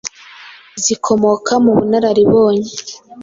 zikomoka 0.83 1.53
ku 1.63 1.63
bunararibonye. 1.75 2.71